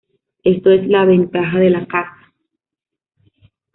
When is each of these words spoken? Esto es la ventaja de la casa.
Esto 0.43 0.71
es 0.71 0.87
la 0.87 1.05
ventaja 1.05 1.59
de 1.59 1.69
la 1.69 1.85
casa. 1.85 2.33